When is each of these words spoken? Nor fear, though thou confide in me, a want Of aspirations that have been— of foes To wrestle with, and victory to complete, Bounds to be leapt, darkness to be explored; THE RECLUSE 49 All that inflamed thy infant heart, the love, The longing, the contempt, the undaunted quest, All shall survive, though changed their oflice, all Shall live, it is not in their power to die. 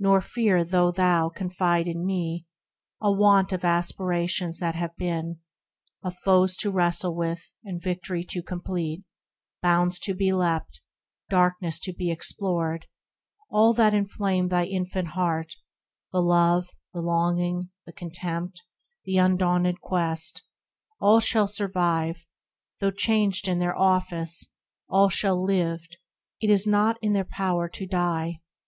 Nor 0.00 0.20
fear, 0.20 0.64
though 0.64 0.90
thou 0.90 1.28
confide 1.28 1.86
in 1.86 2.04
me, 2.04 2.44
a 3.00 3.12
want 3.12 3.52
Of 3.52 3.64
aspirations 3.64 4.58
that 4.58 4.74
have 4.74 4.96
been— 4.96 5.38
of 6.02 6.16
foes 6.16 6.56
To 6.56 6.72
wrestle 6.72 7.14
with, 7.14 7.52
and 7.62 7.80
victory 7.80 8.24
to 8.30 8.42
complete, 8.42 9.04
Bounds 9.62 10.00
to 10.00 10.12
be 10.16 10.32
leapt, 10.32 10.80
darkness 11.28 11.78
to 11.84 11.92
be 11.92 12.10
explored; 12.10 12.88
THE 12.88 12.88
RECLUSE 13.50 13.50
49 13.50 13.60
All 13.60 13.74
that 13.74 13.94
inflamed 13.94 14.50
thy 14.50 14.64
infant 14.64 15.08
heart, 15.10 15.54
the 16.10 16.20
love, 16.20 16.70
The 16.92 17.00
longing, 17.00 17.70
the 17.86 17.92
contempt, 17.92 18.60
the 19.04 19.18
undaunted 19.18 19.80
quest, 19.80 20.42
All 21.00 21.20
shall 21.20 21.46
survive, 21.46 22.26
though 22.80 22.90
changed 22.90 23.44
their 23.46 23.76
oflice, 23.76 24.46
all 24.88 25.08
Shall 25.10 25.40
live, 25.40 25.86
it 26.40 26.50
is 26.50 26.66
not 26.66 26.96
in 27.00 27.12
their 27.12 27.22
power 27.24 27.68
to 27.68 27.86
die. 27.86 28.40